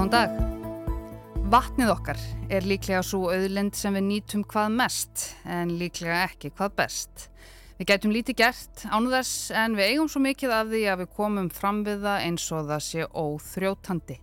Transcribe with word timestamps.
Góðan 0.00 0.14
dag. 0.14 0.36
Vatnið 1.52 1.90
okkar 1.92 2.20
er 2.48 2.64
líklega 2.64 3.02
svo 3.04 3.26
auðlind 3.34 3.74
sem 3.76 3.92
við 3.92 4.04
nýtum 4.06 4.44
hvað 4.48 4.70
mest 4.78 5.24
en 5.44 5.74
líklega 5.76 6.22
ekki 6.22 6.48
hvað 6.56 6.70
best. 6.78 7.26
Við 7.76 7.90
gætum 7.90 8.14
lítið 8.14 8.38
gert 8.38 8.86
ánu 8.88 9.12
þess 9.12 9.50
en 9.60 9.76
við 9.76 9.90
eigum 9.90 10.08
svo 10.08 10.22
mikið 10.24 10.54
af 10.56 10.70
því 10.70 10.80
að 10.88 11.02
við 11.02 11.10
komum 11.18 11.50
fram 11.52 11.82
við 11.84 12.06
það 12.06 12.24
eins 12.30 12.46
og 12.48 12.70
það 12.70 12.80
sé 12.86 13.08
óþrjótandi. 13.12 14.16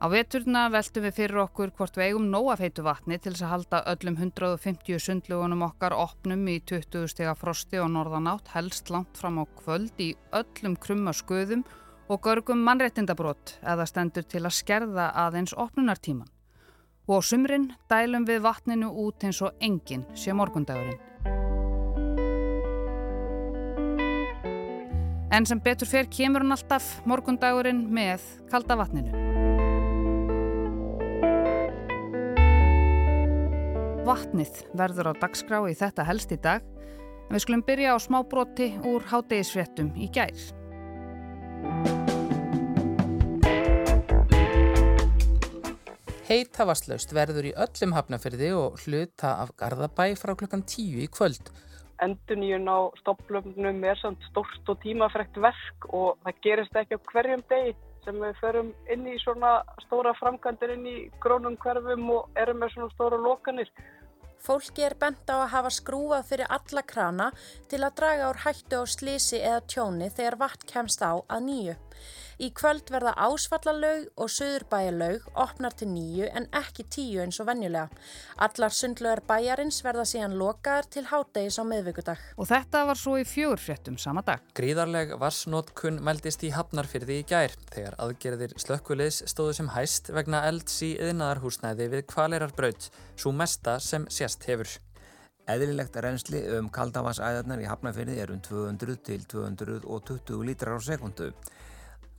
Á 0.00 0.06
veturna 0.08 0.64
veltum 0.72 1.04
við 1.04 1.18
fyrir 1.18 1.42
okkur 1.44 1.74
hvort 1.76 2.00
við 2.00 2.06
eigum 2.06 2.32
nóg 2.32 2.48
af 2.54 2.64
heitu 2.64 2.86
vatni 2.88 3.20
til 3.20 3.34
þess 3.34 3.44
að 3.44 3.54
halda 3.58 3.82
öllum 3.92 4.18
150 4.22 5.04
sundlugunum 5.04 5.66
okkar 5.68 5.98
opnum 6.00 6.48
í 6.48 6.56
20 6.64 7.12
stega 7.12 7.36
frosti 7.36 7.76
og 7.84 7.92
norðanátt 7.92 8.48
helst 8.56 8.88
langt 8.88 9.20
fram 9.20 9.36
á 9.36 9.44
kvöld 9.60 10.00
í 10.00 10.14
öllum 10.32 10.80
krumma 10.80 11.12
sköðum 11.12 11.68
og 11.68 11.89
görgum 12.18 12.58
mannrettindabrót 12.66 13.52
eða 13.62 13.84
stendur 13.86 14.24
til 14.26 14.42
að 14.42 14.56
skerða 14.56 15.04
aðeins 15.14 15.54
opnunartíman. 15.54 16.26
Og 17.06 17.22
á 17.22 17.28
sumrin 17.28 17.68
dælum 17.86 18.26
við 18.26 18.42
vatninu 18.42 18.90
út 19.04 19.22
eins 19.22 19.38
og 19.46 19.54
enginn 19.62 20.02
sé 20.18 20.34
morgundagurinn. 20.34 20.98
En 25.30 25.46
sem 25.46 25.62
betur 25.62 25.86
fer 25.86 26.10
kemur 26.10 26.42
hann 26.42 26.56
alltaf 26.56 26.96
morgundagurinn 27.06 27.86
með 27.94 28.26
kalda 28.50 28.80
vatninu. 28.82 29.14
Vatnið 34.10 34.64
verður 34.74 35.12
á 35.14 35.22
dagskrá 35.22 35.62
í 35.70 35.78
þetta 35.78 36.10
helst 36.10 36.34
í 36.34 36.42
dag 36.42 36.66
en 37.30 37.36
við 37.36 37.44
skulum 37.44 37.62
byrja 37.62 37.94
á 37.94 37.98
smá 38.02 38.24
broti 38.26 38.72
úr 38.82 39.06
hátegisfréttum 39.06 39.94
í 39.94 40.10
gær. 40.10 40.34
Heitavaslaust 46.30 47.10
verður 47.10 47.48
í 47.48 47.50
öllum 47.58 47.90
hafnafyrði 47.96 48.52
og 48.54 48.76
hluta 48.84 49.32
af 49.42 49.48
Garðabæ 49.58 50.12
frá 50.14 50.30
klukkan 50.38 50.62
tíu 50.62 51.00
í 51.02 51.08
kvöld. 51.10 51.48
Enduníun 51.98 52.70
á 52.70 52.86
stopplöfnum 53.00 53.82
er 53.82 53.98
samt 53.98 54.22
stort 54.28 54.70
og 54.70 54.78
tímafrekt 54.84 55.40
verk 55.42 55.88
og 55.90 56.20
það 56.22 56.38
gerist 56.44 56.78
ekki 56.78 57.00
á 57.02 57.06
hverjum 57.10 57.42
degi 57.50 57.74
sem 58.04 58.22
við 58.22 58.38
förum 58.38 58.70
inn 58.94 59.08
í 59.10 59.16
svona 59.24 59.56
stóra 59.82 60.14
framkantir 60.20 60.76
inn 60.76 60.86
í 60.86 60.96
grónum 61.18 61.58
hverfum 61.64 62.06
og 62.14 62.38
erum 62.38 62.62
með 62.62 62.76
svona 62.76 62.94
stóra 62.94 63.18
lokanir. 63.18 63.74
Fólki 64.38 64.86
er 64.86 64.94
bent 65.02 65.26
á 65.34 65.42
að 65.42 65.50
hafa 65.56 65.74
skrúað 65.74 66.30
fyrir 66.30 66.48
alla 66.48 66.86
krana 66.86 67.32
til 67.68 67.82
að 67.82 67.96
draga 67.98 68.30
úr 68.30 68.44
hættu 68.46 68.78
á 68.80 68.84
slísi 68.86 69.42
eða 69.42 69.66
tjóni 69.66 70.14
þegar 70.14 70.38
vatn 70.46 70.70
kemst 70.70 71.02
á 71.02 71.18
að 71.26 71.44
nýju. 71.50 71.76
Í 72.40 72.48
kvöld 72.56 72.88
verða 72.88 73.12
ásfallalög 73.20 74.06
og 74.16 74.30
söðurbæjalög 74.32 75.26
opnar 75.42 75.74
til 75.76 75.90
nýju 75.92 76.30
en 76.32 76.46
ekki 76.56 76.86
tíu 76.88 77.20
eins 77.20 77.36
og 77.42 77.50
venjulega. 77.50 77.90
Allar 78.40 78.72
sundlögar 78.72 79.20
bæjarins 79.28 79.82
verða 79.84 80.06
síðan 80.08 80.38
lokaðar 80.40 80.88
til 80.88 81.04
hádegis 81.10 81.60
á 81.60 81.64
meðvíkudag. 81.68 82.24
Og 82.40 82.48
þetta 82.48 82.84
var 82.88 83.00
svo 83.00 83.18
í 83.20 83.26
fjórfréttum 83.28 84.00
sama 84.00 84.24
dag. 84.24 84.40
Gríðarleg 84.56 85.16
vassnótkun 85.20 86.00
meldist 86.00 86.44
í 86.48 86.54
Hafnarfyrði 86.56 87.20
í 87.20 87.28
gær 87.28 87.56
þegar 87.74 87.98
aðgerðir 88.00 88.56
slökkulegs 88.56 89.20
stóðu 89.28 89.58
sem 89.60 89.72
hæst 89.76 90.08
vegna 90.14 90.46
elds 90.48 90.80
í 90.86 90.94
yðnaðarhúsnæði 90.96 91.90
við 91.92 92.06
kvalirarbraut, 92.14 92.88
svo 93.20 93.36
mesta 93.36 93.76
sem 93.84 94.08
sérst 94.08 94.48
hefur. 94.48 94.80
Eðlilegt 95.50 95.96
reynsli 95.98 96.40
um 96.56 96.68
kaldavansæðarnar 96.72 97.62
í 97.62 97.68
Hafnarfyrði 97.68 98.20
er 98.22 98.32
um 98.34 98.40
200 98.44 99.00
til 99.06 99.24
220 99.28 100.44
lítrar 100.46 100.78
á 100.78 100.80
sekundu. 100.84 101.32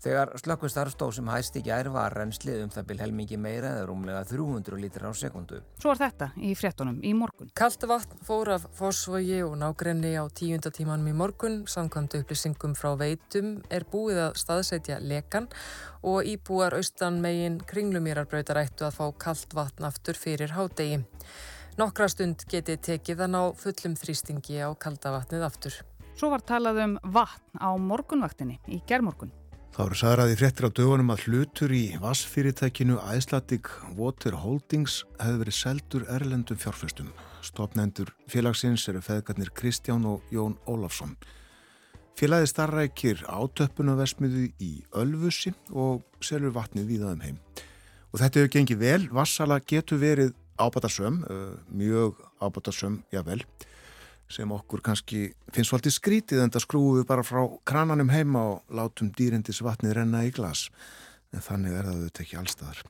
Þegar 0.01 0.31
slökkustarf 0.41 0.95
stóð 0.95 1.11
sem 1.19 1.27
hæst 1.29 1.57
í 1.59 1.61
gær 1.61 1.91
var 1.93 2.15
renslið 2.17 2.63
um 2.63 2.71
það 2.73 2.87
byrj 2.89 3.01
helmingi 3.03 3.37
meira 3.37 3.75
eða 3.75 3.85
rúmlega 3.85 4.23
300 4.31 4.79
lítra 4.81 5.09
á 5.09 5.13
sekundu. 5.13 5.59
Svo 5.77 5.91
er 5.93 5.99
þetta 5.99 6.31
í 6.41 6.53
fréttunum 6.57 6.97
í 7.05 7.11
morgun. 7.13 7.51
Kallt 7.53 7.85
vatn 7.85 8.23
fór 8.25 8.49
af 8.55 8.65
fósvogi 8.79 9.43
og 9.45 9.53
nágrenni 9.61 10.15
á 10.17 10.25
tíundatímanum 10.25 11.11
í 11.11 11.13
morgun. 11.13 11.59
Samkvæmt 11.69 12.17
upplýsingum 12.17 12.73
frá 12.79 12.95
veitum 12.97 13.59
er 13.69 13.85
búið 13.91 14.23
að 14.23 14.39
staðsetja 14.41 14.97
lekan 15.05 15.51
og 16.01 16.25
íbúar 16.25 16.73
austan 16.79 17.19
megin 17.21 17.59
kringlumýrarbröytar 17.69 18.57
ættu 18.63 18.87
að 18.87 18.97
fá 18.97 19.05
kallt 19.21 19.53
vatn 19.53 19.85
aftur 19.85 20.17
fyrir 20.17 20.55
hádegi. 20.57 21.03
Nokkra 21.77 22.07
stund 22.09 22.47
geti 22.49 22.73
tekið 22.89 23.21
að 23.27 23.31
ná 23.35 23.43
fullum 23.53 23.93
þrýstingi 24.01 24.57
á 24.65 24.73
kalda 24.81 25.13
vatnið 25.13 25.45
aftur. 25.45 25.77
Svo 26.17 26.33
var 26.33 26.41
talað 26.41 26.81
um 26.87 26.97
vatn 27.13 27.61
á 27.61 27.69
morgunvaktinni 27.77 28.57
í 28.65 28.81
gerðmorgun. 28.89 29.31
Það 29.71 29.85
voru 29.85 29.95
saðraði 29.95 30.33
fréttir 30.35 30.65
á 30.67 30.75
dögunum 30.75 31.11
að 31.13 31.21
hlutur 31.29 31.71
í 31.71 31.93
vassfyrirtækinu 32.01 32.97
Icelandic 33.15 33.69
Water 33.95 34.35
Holdings 34.41 34.97
hefði 35.15 35.39
verið 35.39 35.55
seldur 35.55 36.03
erlendum 36.11 36.59
fjárfæstum. 36.59 37.13
Stopnendur 37.39 38.11
félagsins 38.27 38.83
eru 38.91 38.99
feðgarnir 38.99 39.53
Kristján 39.55 40.03
og 40.11 40.27
Jón 40.27 40.57
Ólafsson. 40.67 41.15
Félagið 42.19 42.51
starrækir 42.51 43.23
átöppunavesmiðu 43.31 44.49
í 44.59 44.71
Ölfusi 44.91 45.55
og 45.71 46.03
selur 46.19 46.51
vatnið 46.59 46.91
viðaðum 46.91 47.23
heim. 47.29 47.41
Og 48.11 48.19
þetta 48.19 48.41
hefur 48.41 48.55
gengið 48.57 48.83
vel. 48.83 49.01
Vassala 49.15 49.61
getur 49.63 50.03
verið 50.03 50.35
ábætarsöm, 50.59 51.23
mjög 51.71 52.19
ábætarsöm, 52.43 53.05
jável 53.15 53.39
sem 54.33 54.51
okkur 54.55 54.83
kannski 54.85 55.23
finnst 55.53 55.71
svolítið 55.71 55.97
skrítið 55.97 56.43
en 56.43 56.53
það 56.53 56.65
skrúum 56.65 56.99
við 56.99 57.07
bara 57.09 57.25
frá 57.27 57.41
krananum 57.67 58.11
heima 58.13 58.43
og 58.53 58.77
látum 58.77 59.11
dýrindis 59.17 59.63
vatnið 59.65 59.97
renna 59.99 60.25
í 60.27 60.31
glas. 60.35 60.69
En 61.31 61.43
þannig 61.43 61.75
er 61.75 61.87
það 61.87 61.97
auðvitað 61.97 62.23
ekki 62.25 62.39
allstaðar 62.41 62.85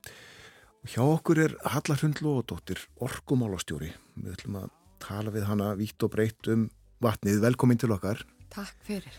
og 0.82 0.90
hjá 0.90 1.02
okkur 1.06 1.42
er 1.44 1.58
Hallarhund 1.76 2.22
Lóðdóttir 2.26 2.82
orkumálastjóri. 3.06 3.92
Við 4.18 4.38
ætlum 4.38 4.58
að 4.64 4.72
tala 5.02 5.34
við 5.34 5.46
hana 5.50 5.76
vítt 5.78 6.06
og 6.06 6.14
breytt 6.16 6.50
um 6.54 6.70
vatnið, 7.02 7.42
velkomin 7.46 7.82
til 7.82 7.94
okkar. 7.94 8.26
Takk 8.54 8.76
fyrir 8.86 9.14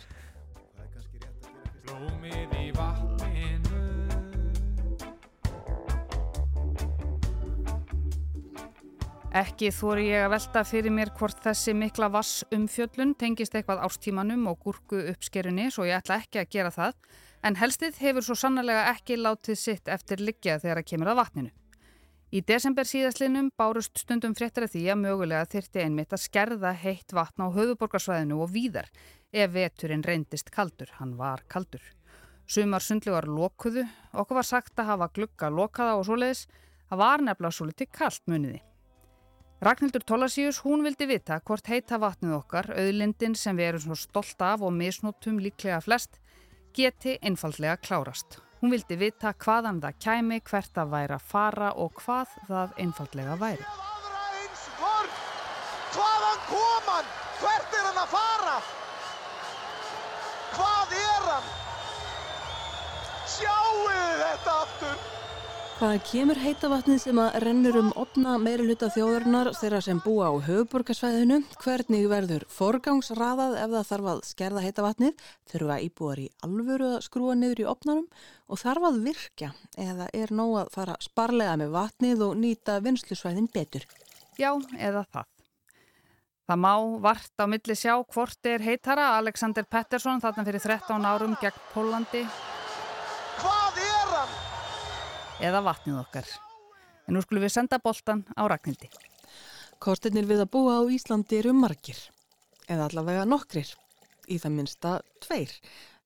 Ekki 9.33 9.71
þóri 9.73 10.11
ég 10.11 10.27
að 10.27 10.35
velta 10.35 10.61
fyrir 10.69 10.93
mér 10.93 11.09
hvort 11.17 11.39
þessi 11.41 11.73
mikla 11.73 12.11
vassumfjöllun 12.13 13.15
tengist 13.17 13.55
eitthvað 13.57 13.81
ástímanum 13.87 14.43
og 14.51 14.59
gúrku 14.61 14.99
uppskerunni 15.09 15.71
svo 15.73 15.87
ég 15.89 16.03
ætla 16.03 16.19
ekki 16.21 16.43
að 16.43 16.51
gera 16.53 16.73
það 16.75 16.99
en 17.49 17.55
helstið 17.57 18.01
hefur 18.03 18.27
svo 18.27 18.35
sannlega 18.37 18.83
ekki 18.91 19.17
látið 19.17 19.57
sitt 19.57 19.87
eftir 19.89 20.21
liggja 20.21 20.59
þegar 20.61 20.83
að 20.83 20.89
kemur 20.91 21.11
að 21.15 21.17
vatninu. 21.23 21.49
Í 22.29 22.43
desember 22.45 22.85
síðastlinum 22.91 23.49
bárust 23.57 24.03
stundum 24.03 24.35
fréttar 24.37 24.67
af 24.67 24.75
því 24.75 24.83
að 24.93 25.01
mögulega 25.01 25.49
þyrti 25.55 25.81
einmitt 25.81 26.13
að 26.13 26.25
skerða 26.27 26.73
heitt 26.83 27.15
vatn 27.17 27.45
á 27.45 27.49
höfuborgarsvæðinu 27.57 28.37
og 28.45 28.53
víðar 28.53 28.91
ef 29.33 29.55
veturinn 29.55 30.05
reyndist 30.05 30.53
kaldur, 30.53 30.93
hann 30.99 31.15
var 31.17 31.41
kaldur. 31.49 31.81
Sumar 32.45 32.85
sundlugar 32.85 33.25
lokuðu, 33.25 33.87
okkur 34.13 34.41
var 34.43 34.49
sagt 34.51 34.77
að 34.77 34.93
hafa 34.93 35.09
glugga 35.17 35.49
lokaða 35.49 35.97
og 35.97 36.05
svoleiðis, 36.11 36.45
það 36.93 37.03
var 37.05 37.25
nefnilega 37.25 37.57
svo 37.57 37.69
litið 37.71 37.91
kalt 37.97 38.23
muniði. 38.29 38.61
Ragnhildur 39.63 40.03
Tólasíus, 40.03 40.57
hún 40.65 40.81
vildi 40.83 41.07
vita 41.07 41.37
hvort 41.47 41.69
heita 41.71 41.95
vatnið 42.03 42.33
okkar, 42.35 42.67
auðlindin 42.75 43.37
sem 43.39 43.55
við 43.55 43.69
erum 43.69 43.83
svo 43.85 43.95
stolt 43.95 44.43
af 44.43 44.65
og 44.67 44.73
misnótum 44.75 45.37
líklega 45.39 45.77
flest, 45.85 46.19
geti 46.75 47.15
einfallega 47.23 47.77
klárast. 47.79 48.41
Hún 48.59 48.75
vildi 48.75 48.99
vita 48.99 49.31
hvaðan 49.45 49.79
það 49.85 50.01
kæmi, 50.03 50.41
hvert 50.51 50.75
það 50.75 50.91
væri 50.97 51.15
að 51.15 51.31
fara 51.31 51.71
og 51.79 51.95
hvað 52.01 52.35
það 52.49 52.75
einfallega 52.83 53.39
væri. 53.45 53.71
Hvaðan 55.95 56.45
kom 56.51 56.91
hann? 56.91 57.15
Hvert 57.39 57.79
er 57.79 57.87
hann 57.87 58.03
að 58.03 58.13
fara? 58.19 58.59
Hvað 60.59 61.01
er 61.07 61.31
hann? 61.31 61.51
Sjáu 63.39 63.91
þetta 64.27 64.61
aftur! 64.67 65.22
Hvaða 65.83 65.99
kemur 66.07 66.39
heita 66.39 66.69
vatnið 66.71 66.99
sem 67.03 67.19
að 67.19 67.37
rennur 67.43 67.77
um 67.81 67.89
opna 67.99 68.37
meiri 68.39 68.69
hluta 68.69 68.87
þjóðarinnar 68.95 69.49
þeirra 69.59 69.81
sem 69.83 69.99
búa 70.05 70.29
á 70.31 70.39
höfuborgarsvæðinu? 70.47 71.41
Hvernig 71.59 72.05
verður 72.07 72.45
forgangsraðað 72.55 73.57
ef 73.65 73.73
það 73.73 73.89
þarf 73.89 74.11
að 74.13 74.21
skerða 74.29 74.63
heita 74.63 74.85
vatnið? 74.87 75.27
Þurfa 75.51 75.81
íbúar 75.83 76.23
í 76.23 76.29
alvöru 76.47 76.93
að 76.93 77.03
skrúa 77.09 77.35
niður 77.35 77.65
í 77.65 77.67
opnarum? 77.73 78.07
Og 78.47 78.63
þarf 78.63 78.89
að 78.93 79.03
virkja 79.09 79.51
eða 79.89 80.07
er 80.23 80.37
nóg 80.39 80.55
að 80.61 80.73
fara 80.79 80.97
sparlega 81.03 81.59
með 81.59 81.75
vatnið 81.75 82.25
og 82.29 82.39
nýta 82.39 82.79
vinslusvæðin 82.87 83.51
betur? 83.51 83.91
Já, 84.39 84.53
eða 84.79 85.03
það. 85.11 85.29
Það 86.47 86.63
má 86.63 86.75
vart 87.11 87.43
á 87.43 87.51
milli 87.51 87.75
sjá 87.75 87.97
hvort 87.99 88.55
er 88.55 88.63
heitara 88.63 89.17
Alexander 89.19 89.67
Pettersson 89.67 90.23
þarna 90.23 90.47
fyrir 90.47 90.63
13 90.63 91.11
árum 91.11 91.39
gegn 91.43 91.71
Pólandi. 91.75 92.29
Eða 95.43 95.59
vatnið 95.67 95.97
okkar. 95.99 96.29
En 97.11 97.17
nú 97.17 97.21
skulum 97.25 97.43
við 97.43 97.51
senda 97.57 97.81
boltan 97.83 98.21
á 98.39 98.47
Ragnhildi. 98.47 98.87
Kostinir 99.83 100.29
við 100.29 100.45
að 100.45 100.53
búa 100.55 100.77
á 100.79 100.83
Íslandi 100.87 101.41
eru 101.41 101.51
margir, 101.59 101.99
eða 102.71 102.87
allavega 102.87 103.25
nokkrir, 103.27 103.67
í 104.31 104.39
það 104.39 104.55
minsta 104.55 104.93
tveir. 105.25 105.51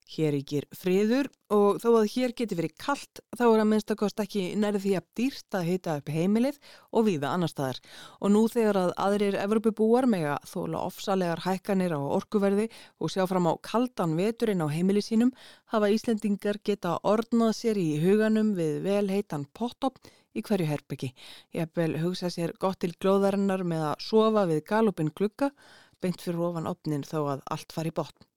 Hér 0.07 0.37
ykkur 0.39 0.65
friður 0.71 1.27
og 1.51 1.81
þó 1.83 1.89
að 1.99 2.13
hér 2.13 2.33
geti 2.39 2.55
verið 2.55 2.75
kallt 2.79 3.21
þá 3.35 3.43
er 3.47 3.63
að 3.63 3.69
minnstakost 3.73 4.21
ekki 4.23 4.43
nærði 4.55 4.83
því 4.85 4.93
að 4.99 5.07
dýrt 5.19 5.57
að 5.59 5.65
hita 5.67 5.97
upp 5.99 6.13
heimilið 6.15 6.61
og 6.95 7.07
viða 7.09 7.33
annar 7.35 7.51
staðar. 7.51 7.81
Og 8.23 8.31
nú 8.31 8.45
þegar 8.53 8.79
að 8.85 8.93
aðrir 9.03 9.39
Evropubúar 9.43 10.07
með 10.11 10.29
að 10.37 10.47
þóla 10.53 10.83
ofsalegar 10.87 11.43
hækkanir 11.43 11.97
á 11.99 12.01
orkuverði 12.19 12.69
og 13.03 13.11
sjá 13.11 13.25
fram 13.27 13.51
á 13.51 13.55
kaldan 13.67 14.15
veturinn 14.21 14.63
á 14.63 14.71
heimilið 14.71 15.09
sínum 15.09 15.35
hafa 15.75 15.91
Íslendingar 15.91 16.61
geta 16.63 17.01
ornað 17.03 17.57
sér 17.59 17.83
í 17.83 17.89
huganum 18.05 18.55
við 18.55 18.79
vel 18.87 19.09
heitan 19.11 19.49
pottopp 19.59 19.99
í 20.37 20.45
hverju 20.47 20.71
herbyggi. 20.71 21.11
Ég 21.57 21.75
vil 21.75 21.97
hugsa 22.05 22.31
sér 22.31 22.55
gott 22.63 22.79
til 22.85 22.93
glóðarinnar 22.95 23.67
með 23.67 23.89
að 23.91 24.07
sofa 24.07 24.47
við 24.47 24.63
galopin 24.71 25.11
glugga 25.11 25.51
beint 25.99 26.23
fyrir 26.23 26.47
ofan 26.47 26.71
opnin 26.71 27.03
þó 27.03 27.19
að 27.35 27.47
allt 27.51 27.75
fari 27.75 27.91
botn. 27.91 28.29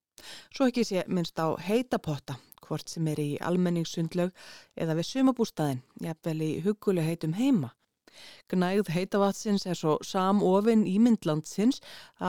Svo 0.54 0.70
ekki 0.70 0.86
sé 0.88 1.04
minnst 1.08 1.40
á 1.40 1.54
heitapotta, 1.60 2.38
hvort 2.66 2.90
sem 2.90 3.08
er 3.10 3.20
í 3.22 3.32
almenningssundlaug 3.42 4.32
eða 4.78 4.96
við 5.00 5.10
sumabústaðin, 5.12 5.84
jafnvel 6.04 6.40
í 6.46 6.54
huguleg 6.66 7.10
heitum 7.10 7.36
heima. 7.40 7.74
Gnægð 8.52 8.90
heitavatsins 8.96 9.66
er 9.70 9.78
svo 9.80 9.98
samofinn 10.06 10.86
í 10.90 10.98
myndlandsins 11.04 11.80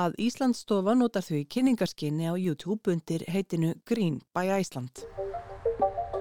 að 0.03 0.17
Íslandsstofa 0.27 0.95
notar 0.99 1.25
þau 1.27 1.39
í 1.41 1.49
kynningarskinni 1.55 2.29
á 2.31 2.35
YouTube 2.39 2.93
undir 2.93 3.25
heitinu 3.29 3.75
Green 3.89 4.21
by 4.37 4.51
Iceland. 4.61 5.05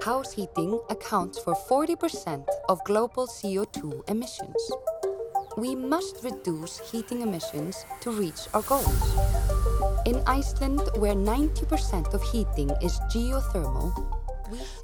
House 0.05 0.31
heating 0.33 0.79
accounts 0.89 1.43
for 1.43 1.55
40% 1.67 2.47
of 2.69 2.83
global 2.85 3.27
CO2 3.27 4.01
emissions. 4.07 4.71
We 5.57 5.75
must 5.75 6.23
reduce 6.23 6.79
heating 6.89 7.21
emissions 7.21 7.85
to 8.01 8.11
reach 8.11 8.47
our 8.53 8.63
goals. 8.63 9.48
In 10.05 10.21
Iceland, 10.27 10.81
where 10.97 11.15
90% 11.15 12.13
of 12.13 12.23
heating 12.31 12.71
is 12.81 12.99
geothermal, 13.13 13.93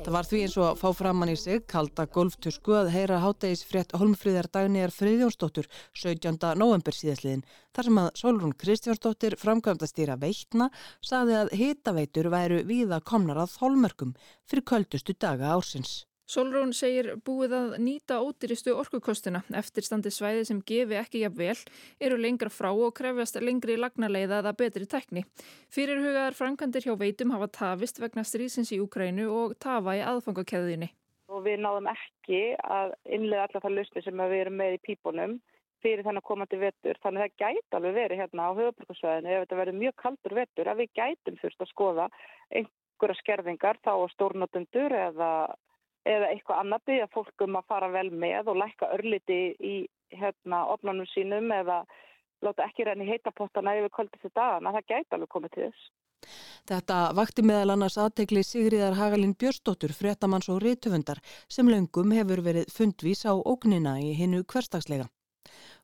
Það 0.06 0.14
var 0.14 0.28
því 0.30 0.40
eins 0.46 0.56
og 0.60 0.66
að 0.68 0.80
fá 0.82 0.90
framann 0.94 1.32
í 1.32 1.36
sig 1.42 1.64
kalda 1.72 2.06
golftusku 2.14 2.76
að 2.78 2.92
heyra 2.94 3.18
háttegis 3.24 3.64
frétt 3.66 3.96
Holmfríðar 3.98 4.50
Dagnýjar 4.54 4.94
Friðjónsdóttur 4.94 5.70
17. 5.98 6.38
november 6.62 6.94
síðasliðin 6.94 7.42
þar 7.74 7.90
sem 7.90 8.02
að 8.04 8.10
Solrún 8.22 8.58
Kristjónsdóttir 8.62 9.38
framkvæmda 9.42 9.90
stýra 9.90 10.20
veitna 10.22 10.70
saði 11.02 11.40
að 11.40 11.56
hitaveitur 11.58 12.30
væru 12.34 12.62
víða 12.70 13.02
komnar 13.02 13.42
að 13.42 13.56
þólmörkum 13.58 14.14
fyrir 14.46 14.68
köldustu 14.70 15.18
daga 15.18 15.56
ársins. 15.56 16.04
Solrún 16.26 16.72
segir 16.74 17.12
búið 17.22 17.52
að 17.54 17.74
nýta 17.86 18.16
ódýristu 18.26 18.74
orkukostuna 18.74 19.44
eftir 19.54 19.86
standi 19.86 20.10
svæði 20.10 20.48
sem 20.50 20.62
gefi 20.66 20.98
ekki 20.98 21.20
jafn 21.22 21.38
vel, 21.38 21.58
eru 22.02 22.18
lengra 22.18 22.50
frá 22.50 22.72
og 22.74 22.96
krefjast 22.98 23.38
lengri 23.46 23.76
lagnarleiða 23.78 24.40
eða 24.42 24.54
betri 24.58 24.88
tekni. 24.90 25.22
Fyrirhugaðar 25.70 26.34
frangandir 26.34 26.88
hjá 26.88 26.96
veitum 26.98 27.34
hafa 27.36 27.48
tafist 27.60 28.02
vegna 28.02 28.24
strísins 28.26 28.74
í 28.74 28.80
Ukrænu 28.82 29.28
og 29.30 29.54
tafa 29.62 29.94
í 30.00 30.02
aðfangakeðinni. 30.02 30.90
Og 31.30 31.44
við 31.46 31.62
náðum 31.62 31.92
ekki 31.92 32.40
að 32.58 32.96
innlega 33.06 33.46
allar 33.46 33.66
það 33.68 33.78
lausni 33.78 34.04
sem 34.06 34.24
við 34.24 34.42
erum 34.42 34.58
með 34.64 34.78
í 34.80 34.82
pípunum 34.88 35.36
fyrir 35.86 36.02
þannig 36.08 36.24
að 36.24 36.30
koma 36.32 36.48
til 36.50 36.60
vettur. 36.64 36.98
Þannig 37.04 37.22
að 37.22 37.30
það 37.30 37.44
gæti 37.44 37.78
alveg 37.78 37.96
verið 38.00 38.22
hérna 38.24 38.50
á 38.50 38.58
höfuborgarsvæðinu 38.58 39.32
ef 39.36 39.46
þetta 39.46 39.60
verður 39.62 39.78
mjög 39.84 39.96
kaldur 40.02 40.36
vettur 40.40 40.72
að 40.72 40.82
við 40.82 40.92
gætum 40.98 41.38
fyrst 41.44 41.62
að 41.62 41.70
skoða 41.70 42.10
einhverja 42.50 43.18
skerðingar 43.22 43.82
þá 43.86 43.94
á 43.94 44.06
stórnotundur 44.16 44.98
eða 44.98 45.30
eða 46.06 46.32
eitthvað 46.32 46.62
annað 46.62 46.88
byggja 46.90 47.12
fólk 47.14 47.46
um 47.46 47.60
að 47.60 47.68
fara 47.74 47.92
vel 47.94 48.08
með 48.14 48.52
og 48.54 48.60
lækka 48.62 48.92
örliti 48.98 49.40
í 49.60 49.76
hérna 50.14 50.66
opnarnum 50.74 51.10
sínum 51.12 51.52
eða 51.52 51.84
láta 52.46 52.66
ekki 52.68 52.86
reyni 52.86 53.08
heitapottana 53.10 53.76
yfir 53.80 53.94
kvöldi 53.98 54.22
til 54.22 54.34
dagana. 54.36 54.74
Það 54.76 54.90
gæti 54.92 55.18
alveg 55.18 55.32
komið 55.34 55.56
til 55.56 55.68
þess. 55.68 55.92
Þetta 56.70 57.00
vakti 57.18 57.44
meðal 57.46 57.76
annars 57.76 57.98
aðtegli 58.02 58.42
Sigriðar 58.46 58.96
Hagalín 58.98 59.36
Björstóttur, 59.38 59.94
fréttamanns 59.94 60.50
og 60.50 60.64
réttöfundar 60.64 61.22
sem 61.52 61.70
löngum 61.70 62.14
hefur 62.16 62.42
verið 62.46 62.72
fundvís 62.74 63.22
á 63.30 63.34
ógnina 63.36 64.00
í 64.02 64.16
hinnu 64.18 64.42
hverstagslega. 64.50 65.10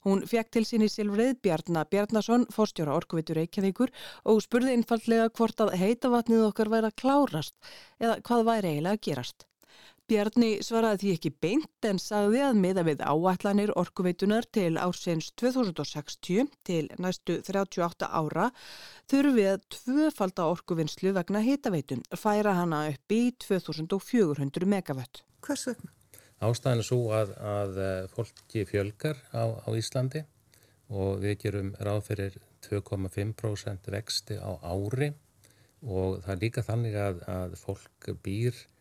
Hún 0.05 0.23
fekk 0.25 0.49
til 0.55 0.65
síni 0.65 0.87
Silfrið 0.89 1.35
Bjarnar 1.45 1.85
Bjarnason, 1.91 2.47
fórstjóra 2.49 2.95
Orkuvitur 2.97 3.37
Reykjavíkur 3.37 3.93
og 4.25 4.41
spurði 4.41 4.73
einfallega 4.73 5.29
hvort 5.37 5.61
að 5.61 5.75
heitavatnið 5.77 6.47
okkar 6.47 6.73
væri 6.73 6.89
að 6.89 6.97
klárast 7.03 7.73
eða 8.01 8.17
hvað 8.25 8.47
væri 8.49 8.73
eiginlega 8.73 8.97
að 8.97 9.05
gerast. 9.09 9.45
Bjarni 10.11 10.57
svaraði 10.59 10.97
því 10.99 11.11
ekki 11.15 11.29
beint 11.39 11.85
en 11.87 11.99
sagði 12.03 12.41
að 12.43 12.57
miða 12.59 12.81
við 12.83 12.99
áallanir 13.07 13.71
orkuveitunar 13.79 14.43
til 14.51 14.73
ársins 14.75 15.29
2060 15.39 16.49
til 16.67 16.81
næstu 16.99 17.37
38 17.39 18.09
ára 18.11 18.49
þurfum 19.07 19.37
við 19.37 19.47
að 19.53 19.61
tvöfalda 19.77 20.47
orkuvinnslu 20.51 21.13
vegna 21.15 21.39
hitaveitun, 21.45 22.01
færa 22.11 22.57
hana 22.57 22.81
upp 22.89 23.15
í 23.15 23.21
2400 23.39 24.67
megawatt. 24.73 25.21
Hvers 25.47 25.63
vegna? 25.69 25.93
Ástæðan 26.43 26.83
er 26.83 26.89
svo 26.89 26.99
að, 27.15 27.31
að 27.39 27.81
fólki 28.11 28.65
fjölgar 28.67 29.23
á, 29.31 29.63
á 29.63 29.69
Íslandi 29.79 30.25
og 30.91 31.23
við 31.23 31.37
gerum 31.45 31.71
ráð 31.79 32.01
fyrir 32.09 32.35
2,5% 32.67 33.87
vexti 33.95 34.35
á 34.43 34.59
ári 34.59 35.13
og 35.87 36.19
það 36.27 36.35
er 36.35 36.43
líka 36.43 36.67
þannig 36.67 36.99
að, 36.99 37.25
að 37.31 37.57
fólk 37.63 38.11
býr 38.19 38.59
Eh, 38.59 38.80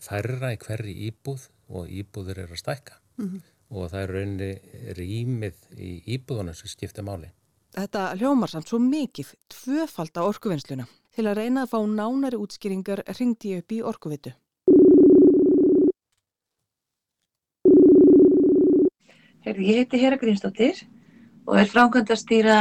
færra 0.00 0.52
í 0.54 0.58
hverri 0.60 0.94
íbúð 1.08 1.48
og 1.68 1.88
íbúður 1.88 2.44
er 2.44 2.52
að 2.52 2.60
stækka 2.62 3.00
mm 3.18 3.26
-hmm. 3.28 3.40
og 3.70 3.90
það 3.90 4.02
er 4.02 4.12
rauninni 4.16 4.52
rýmið 4.98 5.56
í 5.78 5.90
íbúðunum 6.16 6.54
sem 6.54 6.68
skiptir 6.68 7.04
máli. 7.04 7.30
Þetta 7.74 8.14
hljómar 8.14 8.50
samt 8.50 8.68
svo 8.68 8.78
mikið 8.78 9.34
tvöfald 9.50 10.14
á 10.14 10.22
orkuvinnsluna. 10.22 10.86
Til 11.14 11.26
að 11.26 11.36
reyna 11.38 11.62
að 11.62 11.72
fá 11.72 11.80
nánari 11.86 12.38
útskýringar 12.38 13.02
ringdi 13.18 13.54
ég 13.54 13.58
upp 13.62 13.72
í 13.72 13.82
orkuvitu. 13.82 14.32
Ég 19.44 19.76
heiti 19.76 19.98
Hera 20.00 20.16
Grímsdóttir 20.16 20.86
og 21.46 21.58
er 21.60 21.68
framkvæmd 21.68 22.10
að 22.10 22.22
stýra 22.22 22.56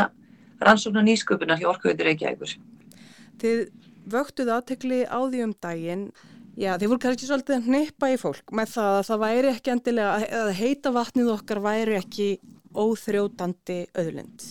rannsóknar 0.59 1.05
nýsköpunar 1.07 1.61
hjá 1.61 1.69
orkuvitur 1.71 2.09
Reykjavíkur. 2.09 2.57
Þið 3.39 3.61
vöktuð 4.13 4.51
aðtekli 4.51 5.03
á 5.07 5.19
því 5.23 5.43
um 5.45 5.53
daginn 5.63 6.03
Já, 6.53 6.75
þið 6.77 6.91
voru 6.91 7.01
kannski 7.01 7.27
svolítið 7.27 7.55
að 7.55 7.69
hnippa 7.69 8.09
í 8.13 8.17
fólk 8.21 8.51
með 8.53 8.75
það 8.75 8.95
að 8.97 9.07
það 9.07 9.23
væri 9.23 9.49
ekki 9.49 9.71
endilega, 9.73 10.27
að 10.37 10.51
heita 10.59 10.91
vatnið 10.93 11.31
okkar 11.33 11.61
væri 11.63 11.95
ekki 11.97 12.27
óþrjótandi 12.77 13.79
öðlund. 13.97 14.45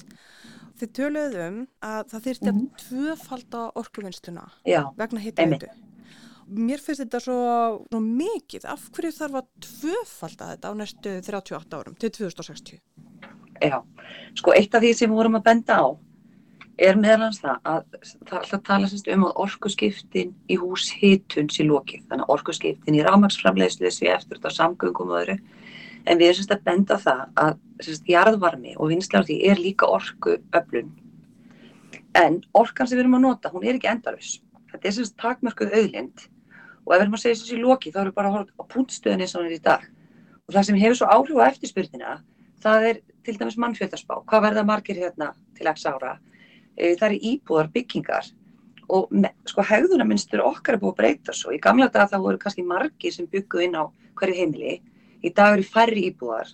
Þið 0.80 0.92
töluðu 0.98 1.44
um 1.46 1.60
að 1.86 2.10
það 2.10 2.26
þyrti 2.26 2.48
að 2.48 2.56
-hmm. 2.56 2.68
tvöfalda 2.82 3.62
orkuvinnsluna 3.78 4.46
vegna 4.98 5.22
heita 5.22 5.46
veitu. 5.46 5.70
Mér 6.52 6.82
finnst 6.82 7.04
þetta 7.04 7.20
svo, 7.22 7.36
svo 7.86 8.00
mikið, 8.02 8.66
af 8.66 8.88
hverju 8.92 9.12
þarf 9.14 9.38
að 9.38 9.46
tvöfalda 9.62 10.48
þetta 10.50 10.68
á 10.68 10.72
næstu 10.74 11.12
38 11.22 11.78
árum 11.78 11.94
til 11.94 12.10
2060? 12.10 12.80
Já, 13.62 13.78
sko 14.34 14.52
eitt 14.52 14.74
af 14.74 14.82
því 14.82 14.90
sem 14.94 15.10
við 15.10 15.20
vorum 15.22 15.38
að 15.38 15.46
benda 15.46 15.78
á 15.78 15.86
er 16.78 16.96
meðalans 16.96 17.40
það 17.42 17.58
að 17.68 17.82
það 18.00 18.36
er 18.36 18.38
alltaf 18.38 18.62
tala 18.68 18.90
um 19.14 19.26
að 19.28 19.42
orkuskiptin 19.44 20.32
í 20.48 20.58
hús 20.60 20.88
hitun 20.96 21.50
sér 21.52 21.68
lókið, 21.68 22.06
þannig 22.08 22.24
að 22.24 22.34
orkuskiptin 22.36 22.98
í 22.98 23.04
rámaksframlegslu 23.06 23.90
sé 23.92 24.08
eftir 24.14 24.38
þetta 24.38 24.54
samgöngum 24.56 25.12
og 25.12 25.20
öðru, 25.22 25.36
en 26.06 26.18
við 26.18 26.30
erum 26.30 26.40
semst 26.40 26.56
að 26.56 26.64
benda 26.70 26.98
það 27.02 27.26
að 27.44 27.58
semst 27.82 28.08
jarðvarmi 28.08 28.76
og 28.78 28.92
vinslar 28.94 29.28
því 29.28 29.38
er 29.50 29.60
líka 29.60 29.90
orkuöflun. 29.90 30.90
En 32.18 32.40
orkan 32.52 32.88
sem 32.88 32.98
við 32.98 33.04
erum 33.06 33.20
að 33.20 33.26
nota, 33.26 33.52
hún 33.52 33.64
er 33.64 33.76
ekki 33.76 33.90
endalus 33.92 34.40
þetta 34.72 34.88
er 34.88 34.96
semst 34.96 35.18
takmörkuð 35.20 35.76
auðlind. 35.76 36.26
Og 36.82 36.94
ef 36.94 36.98
við 36.98 37.04
erum 37.04 37.16
að 37.16 37.22
segja 37.22 37.38
þessi 37.40 37.60
lókið 37.60 37.94
þá 37.94 38.00
erum 38.00 38.10
við 38.10 38.18
bara 38.18 38.30
að 38.30 38.36
horfa 38.36 38.58
á 38.58 38.64
púntstöðinni 38.72 39.28
og 39.28 39.36
hann 39.36 39.48
er 39.48 39.54
í 39.54 39.62
dag. 39.62 39.86
Og 40.42 40.54
það 40.56 40.68
sem 40.68 40.80
hefur 40.82 40.98
svo 40.98 41.08
áhrif 41.12 41.38
á 41.38 41.48
eftirspyrnina 41.50 42.14
það 42.62 42.86
er 42.88 43.00
til 43.22 43.36
dæmis 43.38 43.58
mannfjöldarspá, 43.62 44.20
hvað 44.26 44.44
verða 44.48 44.66
margir 44.66 44.98
hérna 44.98 45.32
til 45.58 45.68
x 45.70 45.86
ára 45.86 46.16
það 46.76 47.06
eru 47.08 47.18
íbúðar 47.32 47.70
byggingar. 47.74 48.30
Og 48.92 49.12
sko 49.48 49.64
hegðunarmynstur 49.64 50.42
okkar 50.44 50.76
er 50.76 50.82
búið 50.82 50.92
að 50.92 50.98
breyta 51.00 51.36
svo. 51.36 51.52
Í 51.54 51.60
gamla 51.62 51.88
daga 51.92 52.10
það 52.12 52.26
voru 52.26 52.40
kannski 52.42 52.64
margir 52.66 53.14
sem 53.14 53.28
bygguð 53.30 53.66
inn 53.66 53.78
á 53.78 53.84
hverju 54.18 54.38
heimili, 54.38 54.80
í 55.22 55.32
dag 55.32 55.56
eru 55.56 55.66
færri 55.66 56.08
íbúðar. 56.10 56.50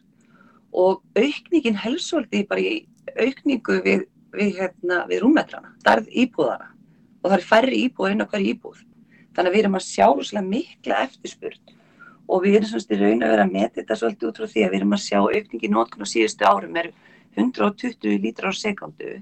Og 0.73 1.03
aukningin 1.19 1.79
helsvöldi 1.81 2.45
bara 2.49 2.63
í 2.63 2.75
aukningu 3.17 3.81
við, 3.85 4.05
við, 4.35 4.53
hérna, 4.61 5.05
við 5.09 5.25
rúmmetrana, 5.25 5.73
darð 5.85 6.11
íbúðana 6.13 6.75
og 7.19 7.31
það 7.33 7.39
eru 7.39 7.49
færri 7.49 7.81
íbúðar 7.87 8.15
inn 8.15 8.23
á 8.23 8.31
hverju 8.31 8.53
íbúð. 8.53 8.85
Þannig 9.35 9.51
að 9.51 9.57
við 9.57 9.63
erum 9.65 9.79
að 9.79 9.87
sjá 9.87 10.07
svolítið 10.07 10.47
mikla 10.53 11.01
eftirspurt 11.07 11.75
og 12.29 12.45
við 12.45 12.59
erum 12.59 12.71
svona 12.71 13.01
raun 13.01 13.25
að 13.25 13.33
vera 13.33 13.47
að 13.47 13.53
metja 13.55 13.81
þetta 13.81 13.97
svolítið 13.99 14.29
út 14.29 14.39
frá 14.39 14.49
því 14.53 14.65
að 14.65 14.73
við 14.73 14.79
erum 14.79 14.95
að 14.97 15.05
sjá 15.05 15.19
aukningin 15.23 15.75
nótkun 15.75 16.05
á 16.05 16.13
síðustu 16.13 16.49
árum 16.49 16.79
er 16.79 16.91
120 17.39 18.19
lítrar 18.25 18.53
á 18.53 18.61
sekundu 18.61 19.13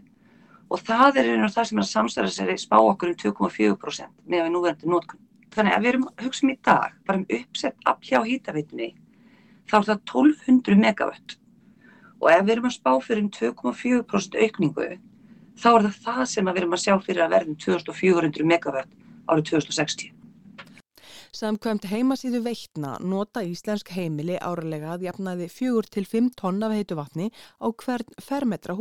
og 0.70 0.82
það 0.82 1.20
er 1.20 1.30
einhvern 1.30 1.42
veginn 1.42 1.54
það 1.56 1.68
sem 1.68 1.78
er 1.78 1.84
að 1.84 1.92
samstæða 1.92 2.34
sér 2.34 2.52
í 2.52 2.58
spá 2.60 2.76
okkur 2.80 3.12
um 3.12 3.18
2,4% 3.22 4.26
með 4.26 4.40
að 4.40 4.46
við 4.46 4.54
núverandi 4.56 4.92
nótkunn. 4.92 5.22
Þannig 5.54 5.74
að 5.76 5.82
við 5.84 5.90
erum 5.92 6.06
hugsaðum 6.22 6.52
í 6.52 6.56
dag 6.68 6.96
bara 7.06 7.20
um 7.20 7.26
uppsett 7.38 7.90
afhjá 7.92 8.22
hýtavitinni 8.26 8.88
þá 9.70 9.76
er 9.78 9.86
það 9.90 10.02
1200 10.12 10.80
megawatt 10.82 11.36
og 12.20 12.28
ef 12.32 12.44
við 12.44 12.52
erum 12.56 12.68
að 12.70 12.76
spá 12.76 12.92
fyrir 13.04 13.24
um 13.24 13.30
2,4% 13.36 14.38
aukningu 14.42 14.90
þá 15.56 15.68
er 15.72 15.86
það 15.86 15.96
það 16.04 16.22
sem 16.32 16.50
við 16.50 16.60
erum 16.60 16.76
að 16.76 16.84
sjá 16.84 16.94
fyrir 17.06 17.24
að 17.24 17.34
verðum 17.36 17.58
2400 17.64 18.50
megawatt 18.52 18.94
árið 19.26 19.50
2060. 19.52 20.12
Samkvæmt 21.36 21.84
heimasíðu 21.90 22.38
veitna 22.46 22.94
nota 23.04 23.42
íslensk 23.44 23.90
heimili 23.92 24.38
árlega 24.40 24.94
að 24.94 25.02
jafnaði 25.04 25.48
4-5 25.52 26.30
tonn 26.38 26.62
af 26.64 26.72
heitu 26.72 26.96
vatni 26.96 27.26
á 27.60 27.66
hvern 27.68 28.14
fermetra 28.24 28.76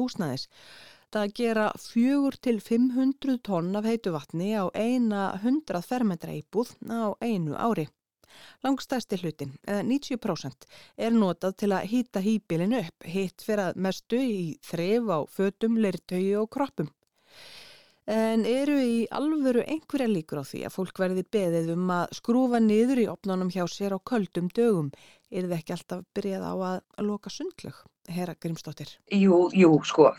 húsnæðis. 1.15 1.23
Það 1.23 1.33
gera 1.35 1.71
4-500 1.79 3.39
tonn 3.43 3.75
af 3.75 3.85
heitu 3.85 4.11
vatni 4.11 4.55
á 4.55 4.67
eina 4.73 5.39
100 5.41 5.81
fermetra 5.81 6.33
íbúð 6.33 6.75
á 6.91 7.15
einu 7.21 7.55
ári. 7.55 7.87
Langstæsti 8.63 9.15
hlutin, 9.21 9.53
eða 9.65 9.83
90%, 9.83 10.65
er 10.97 11.11
notað 11.11 11.55
til 11.55 11.71
að 11.71 11.87
hýta 11.87 12.19
hýpilin 12.19 12.75
upp, 12.75 13.03
hitt 13.05 13.41
fyrir 13.41 13.69
að 13.69 13.77
mestu 13.79 14.17
í 14.19 14.57
þref 14.61 15.07
á 15.07 15.19
fötum, 15.31 15.77
leirtögi 15.79 16.35
og 16.35 16.49
kroppum. 16.51 16.89
En 18.05 18.45
eru 18.45 18.75
í 18.77 19.07
alvöru 19.09 19.63
einhverja 19.65 20.07
líkur 20.11 20.43
á 20.43 20.45
því 20.45 20.65
að 20.67 20.75
fólk 20.75 20.99
verði 20.99 21.23
beðið 21.31 21.71
um 21.73 21.89
að 21.89 22.11
skrúfa 22.19 22.59
niður 22.59 23.01
í 23.01 23.07
opnánum 23.09 23.49
hjá 23.49 23.63
sér 23.71 23.95
á 23.97 23.99
köldum 24.03 24.51
dögum? 24.53 24.91
Er 25.31 25.47
þið 25.47 25.55
ekki 25.57 25.73
alltaf 25.73 26.03
byrjað 26.13 26.43
á 26.45 26.53
að 26.75 27.07
loka 27.07 27.31
sundlög, 27.33 27.79
herra 28.11 28.35
Grímsdóttir? 28.35 28.99
Jú, 29.09 29.47
jú, 29.55 29.71
sko. 29.87 30.11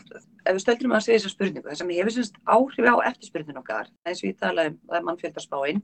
Ef 0.47 0.55
við 0.55 0.63
stöldrum 0.63 0.95
að 0.95 1.05
segja 1.05 1.19
þessa 1.19 1.33
spurningu, 1.33 1.67
þess 1.67 1.83
að 1.83 1.89
mér 1.89 2.01
hefur 2.01 2.15
semst 2.15 2.37
áhrif 2.47 2.87
á 2.87 2.95
eftirspurningum 3.09 3.61
okkar, 3.61 3.89
eins 4.07 4.21
og 4.21 4.29
ég 4.29 4.37
talaði 4.39 4.71
um 4.71 4.77
það 4.87 4.99
er 4.99 5.07
mannfjöldarspáinn 5.07 5.81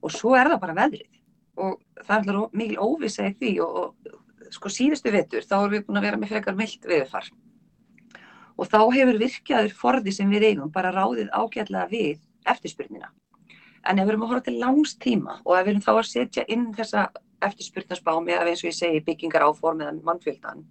og 0.00 0.14
svo 0.14 0.36
er 0.38 0.48
það 0.52 0.62
bara 0.62 0.76
veðrið. 0.78 1.18
Og 1.66 1.74
það 2.06 2.30
er 2.32 2.38
mikil 2.60 2.78
óvisa 2.80 3.26
í 3.28 3.34
því 3.36 3.52
og, 3.64 3.76
og 3.82 4.54
sko 4.56 4.72
síðustu 4.72 5.12
vetur, 5.12 5.44
þá 5.44 5.56
erum 5.58 5.74
við 5.74 5.84
búin 5.86 6.00
að 6.00 6.08
vera 6.08 6.20
með 6.20 6.32
frekar 6.32 6.56
myllt 6.56 6.88
viðfar 6.88 7.28
og 8.56 8.70
þá 8.72 8.78
hefur 8.94 9.18
virkjaður 9.20 9.74
forði 9.76 10.14
sem 10.16 10.30
við 10.32 10.48
eigum 10.50 10.72
bara 10.72 10.92
ráðið 10.94 11.28
ágætlega 11.28 11.90
við 11.90 12.22
eftirspurnina. 12.48 13.10
En 13.86 14.00
ef 14.00 14.06
við 14.06 14.14
erum 14.14 14.24
að 14.24 14.32
horfa 14.32 14.46
til 14.46 14.56
langs 14.62 14.94
tíma 15.02 15.40
og 15.44 15.58
ef 15.58 15.66
við 15.66 15.74
erum 15.74 15.84
þá 15.84 15.92
að 15.92 16.08
setja 16.08 16.46
inn 16.48 16.70
þessa 16.74 17.06
eftirspurnarsbá 17.46 18.16
með 18.24 18.50
eins 18.50 18.64
og 18.64 18.70
ég 18.70 18.78
segi 18.78 19.04
byggingar 19.04 19.44
áform 19.44 19.82
eða 19.84 19.98
mannfjöldan 20.06 20.64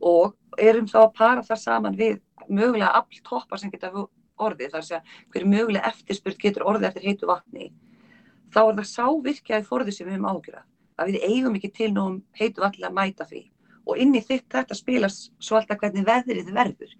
og 0.00 0.34
erum 0.58 0.88
þá 0.88 0.98
að 1.04 1.12
para 1.18 1.44
það 1.46 1.62
saman 1.64 1.98
við 1.98 2.18
mögulega 2.48 2.90
all 2.98 3.22
toppar 3.26 3.60
sem 3.60 3.70
geta 3.70 3.92
orðið, 4.40 4.72
þar 4.72 4.84
sé 4.86 4.98
að 4.98 5.14
hverju 5.34 5.52
mögulega 5.52 5.92
eftirspurn 5.92 6.40
getur 6.40 6.66
orðið 6.66 6.88
eftir 6.90 7.06
heitu 7.08 7.28
vatni, 7.28 7.70
þá 8.50 8.60
er 8.64 8.76
það 8.80 8.88
sá 8.90 9.06
virkjaði 9.28 9.68
forði 9.68 9.94
sem 9.94 10.08
við 10.08 10.16
höfum 10.16 10.30
ágjörað, 10.32 10.66
að 10.96 11.12
við 11.12 11.26
eigum 11.28 11.58
ekki 11.58 11.72
til 11.76 11.90
nógum 11.92 12.22
heitu 12.40 12.64
vatni 12.64 12.88
að 12.88 12.96
mæta 12.96 13.28
því 13.28 13.44
og 13.90 14.00
inn 14.00 14.14
í 14.14 14.22
þetta 14.22 14.76
spilast 14.76 15.30
svo 15.42 15.58
alltaf 15.58 15.80
hvernig 15.80 16.06
veðrið 16.06 16.50
verður. 16.54 16.92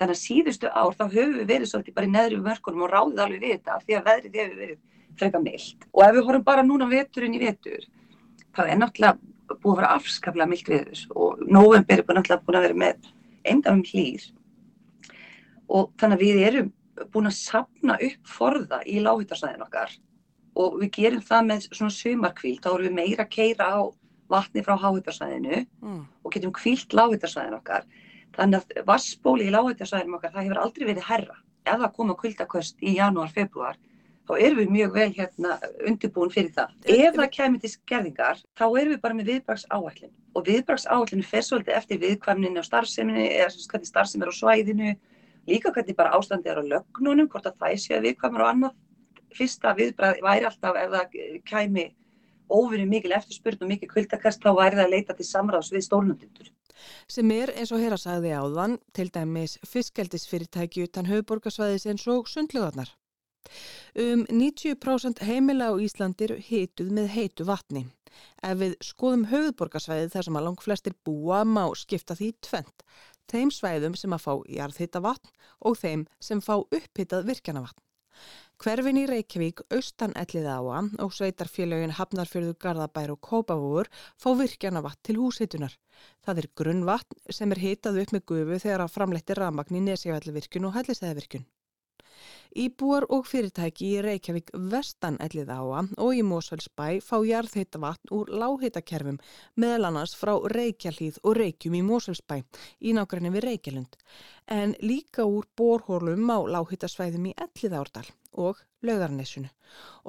Þannig 0.00 0.16
að 0.16 0.20
síðustu 0.20 0.70
ár 0.72 0.96
þá 0.96 1.04
höfum 1.12 1.36
við 1.38 1.48
verið 1.48 1.70
svolítið 1.70 1.96
bara 1.96 2.08
í 2.08 2.12
neðri 2.14 2.40
mörkunum 2.44 2.86
og 2.86 2.92
ráðið 2.92 3.22
alveg 3.24 3.44
við 3.44 3.54
þetta 3.54 3.78
því 3.84 3.96
að 3.96 4.06
veðrið 4.08 4.38
hefur 4.40 4.60
verið 4.60 4.78
freka 5.20 5.42
myllt. 5.44 5.86
Og 5.92 6.02
ef 6.06 6.14
við 6.16 6.26
horfum 6.28 6.46
bara 6.46 6.64
núna 6.66 6.88
veturinn 6.90 7.36
í 7.36 7.42
vetur, 7.42 7.84
þá 8.56 8.62
er 8.66 8.80
náttúrulega 8.80 9.18
búið 9.56 9.72
að 9.72 9.80
vera 9.80 9.94
afskaplega 9.96 10.50
myllt 10.50 10.68
viður 10.70 11.06
og 11.14 11.40
november 11.46 12.02
er 12.02 12.06
búið 12.06 12.58
að 12.58 12.66
vera 12.66 12.78
með 12.84 13.10
endafum 13.50 13.82
hlýr. 13.88 14.28
Og 15.70 15.90
þannig 16.00 16.18
að 16.18 16.24
við 16.26 16.44
erum 16.48 16.70
búin 17.14 17.30
að 17.30 17.38
sapna 17.38 17.96
upp 18.02 18.30
forða 18.36 18.80
í 18.86 19.00
láhutarsæðin 19.02 19.64
okkar 19.64 19.92
og 20.60 20.76
við 20.80 20.90
gerum 20.98 21.24
það 21.24 21.46
með 21.48 21.66
svona 21.70 21.94
sumarkvíl, 21.94 22.58
þá 22.60 22.70
erum 22.72 22.88
við 22.88 22.96
meira 22.98 23.24
að 23.24 23.34
keira 23.36 23.68
á 23.70 23.80
vatni 24.30 24.62
frá 24.66 24.76
háhutarsvæðinu 24.78 25.60
mm. 25.82 26.00
og 26.24 26.34
getum 26.34 26.54
kvílt 26.54 26.94
láhutarsvæðin 26.94 27.58
okkar. 27.58 27.86
Þannig 28.36 28.62
að 28.62 28.82
vassbóli 28.86 29.48
í 29.48 29.54
láhutarsvæðinum 29.54 30.18
okkar, 30.18 30.34
það 30.34 30.46
hefur 30.46 30.62
aldrei 30.64 30.86
verið 30.86 31.08
herra. 31.08 31.38
Ef 31.66 31.80
það 31.82 31.94
koma 31.96 32.16
kvöldaköst 32.18 32.84
í 32.84 32.94
janúar, 32.98 33.32
februar, 33.34 33.78
þá 34.30 34.44
erum 34.46 34.58
við 34.60 34.72
mjög 34.74 34.92
vel 34.94 35.08
hérna 35.16 35.54
undirbúin 35.88 36.32
fyrir 36.32 36.52
það. 36.54 36.74
Ef 36.86 37.16
það 37.16 37.30
kemur 37.36 37.62
til 37.62 37.70
skerðingar, 37.72 38.42
þá 38.58 38.64
erum 38.68 38.92
við 38.94 39.00
bara 39.02 39.16
með 39.18 39.30
viðbrags 39.32 39.66
áallin. 39.74 40.12
Og 40.38 40.46
viðbrags 40.46 40.86
áallinu 40.86 41.26
fer 41.26 41.46
svolítið 41.46 41.78
eftir 41.80 42.02
viðkvæmninni 42.04 42.62
á 42.62 42.64
starfseminni, 42.68 43.26
eða 43.40 43.64
hvernig 43.72 43.90
starfsemi 43.90 44.26
er 44.26 44.30
á 44.30 44.34
svæðinu, 44.38 44.92
líka 45.50 45.72
hvernig 45.74 45.98
bara 45.98 46.14
ástandi 46.14 46.52
er 46.52 46.62
á 46.62 46.64
lögnunum, 46.74 47.30
hvort 47.32 47.48
að 47.50 47.58
það 47.58 47.80
sé 47.82 48.02
viðkvæmur 48.06 48.44
og 48.44 48.52
annað. 48.52 48.78
Fyrsta 49.34 49.74
viðbrað 49.78 50.22
væri 50.26 50.46
alltaf 50.46 50.78
ef 50.78 50.94
það 50.94 51.18
kæmi 51.46 51.90
óvinni 52.50 52.86
mikil 52.90 53.14
eftirspurn 53.14 53.62
og 53.62 53.70
mikil 53.70 53.90
kvildakast 53.90 54.42
þá 54.42 54.50
væri 54.58 54.78
það 54.78 54.86
að 54.86 54.94
leita 54.96 55.14
til 55.14 55.26
samráðs 55.26 55.70
við 55.74 55.86
stórnundundur. 55.86 56.50
Sem 57.10 57.30
er 57.34 57.52
eins 57.54 57.70
og 57.70 57.82
hér 57.82 57.94
að 57.94 58.04
sagði 58.06 58.32
áðan 58.34 58.78
til 58.96 59.10
dæmis 59.14 59.58
fiskjeldisfyrirtæki 59.70 60.86
utan 60.88 61.10
höfuborgarsvæðis 61.10 61.86
eins 61.92 62.08
og 62.10 62.26
sundlugarnar. 62.30 62.90
Um 63.98 64.26
90% 64.28 65.24
heimila 65.26 65.70
á 65.70 65.74
Íslandir 65.82 66.36
hituð 66.48 66.92
með 66.94 67.10
heitu 67.16 67.46
vatni. 67.48 67.86
Ef 68.44 68.58
við 68.60 68.76
skoðum 68.84 69.28
höfuborgarsvæði 69.30 70.10
þar 70.14 70.26
sem 70.26 70.38
að 70.38 70.46
lang 70.46 70.64
flestir 70.64 70.96
búa 71.06 71.42
má 71.44 71.64
skipta 71.78 72.16
því 72.18 72.32
tvent. 72.46 72.84
Þeim 73.30 73.52
svæðum 73.54 73.94
sem 73.98 74.14
að 74.16 74.24
fá 74.26 74.32
jarðhita 74.50 75.02
vatn 75.04 75.30
og 75.66 75.78
þeim 75.78 76.06
sem 76.18 76.42
fá 76.42 76.56
upphitað 76.58 77.28
virkjana 77.30 77.62
vatn. 77.66 77.84
Hverfin 78.60 78.98
í 79.00 79.06
Reykjavík, 79.08 79.62
austan 79.72 80.12
ellið 80.20 80.48
áa 80.52 80.80
og 81.00 81.14
sveitarfélagin 81.16 81.94
Hafnarfjörður 81.96 82.58
Garðabær 82.60 83.14
og 83.14 83.22
Kópavúur 83.24 83.88
fá 84.20 84.28
virkjana 84.36 84.82
vatn 84.84 85.00
til 85.08 85.16
húshitunar. 85.22 85.78
Það 86.26 86.42
er 86.42 86.50
grunnvatn 86.60 87.32
sem 87.38 87.54
er 87.54 87.62
hitað 87.62 88.02
upp 88.02 88.12
með 88.16 88.26
gufu 88.32 88.60
þegar 88.66 88.84
að 88.84 88.92
framletti 88.98 89.38
ramagn 89.38 89.80
í 89.80 89.86
Nesjafællavirkjun 89.86 90.68
og 90.68 90.76
Hellisæðavirkjun. 90.76 91.48
Íbúar 92.50 93.04
og 93.14 93.28
fyrirtæki 93.30 93.92
í 93.94 93.98
Reykjavík 94.02 94.48
vestan 94.72 95.18
ellið 95.22 95.52
áa 95.54 95.82
og 96.02 96.16
í 96.18 96.22
Mósfellsbæ 96.26 96.98
fá 97.06 97.20
jarðheita 97.22 97.78
vatn 97.78 98.10
úr 98.16 98.32
láheitakerfum 98.42 99.20
meðal 99.54 99.86
annars 99.90 100.16
frá 100.18 100.32
Reykjalíð 100.54 101.20
og 101.22 101.36
Reykjum 101.38 101.76
í 101.78 101.82
Mósfellsbæ 101.86 102.40
í 102.82 102.94
nákvæmni 102.96 103.30
við 103.36 103.46
Reykjalund 103.46 103.94
en 104.56 104.74
líka 104.82 105.28
úr 105.30 105.46
borhólum 105.54 106.26
á 106.34 106.38
láheitasvæðum 106.56 107.30
í 107.30 107.36
ellið 107.46 107.76
árdal 107.78 108.08
og 108.34 108.58
laugarnesunu 108.82 109.50